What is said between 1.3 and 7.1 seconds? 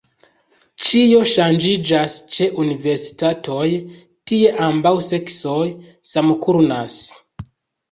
ŝanĝiĝas ĉe universitatoj: tie ambaŭ seksoj samkursanas.